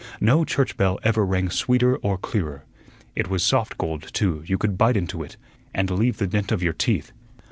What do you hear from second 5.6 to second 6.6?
and leave the dent